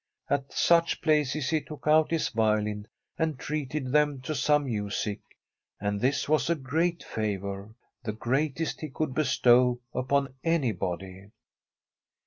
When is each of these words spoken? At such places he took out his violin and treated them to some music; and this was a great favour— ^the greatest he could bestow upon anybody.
At 0.31 0.51
such 0.51 0.99
places 1.03 1.51
he 1.51 1.61
took 1.61 1.85
out 1.85 2.09
his 2.09 2.29
violin 2.29 2.87
and 3.19 3.37
treated 3.37 3.91
them 3.91 4.19
to 4.21 4.33
some 4.33 4.63
music; 4.65 5.19
and 5.79 6.01
this 6.01 6.27
was 6.27 6.49
a 6.49 6.55
great 6.55 7.03
favour— 7.03 7.75
^the 8.03 8.17
greatest 8.17 8.81
he 8.81 8.89
could 8.89 9.13
bestow 9.13 9.79
upon 9.93 10.33
anybody. 10.43 11.27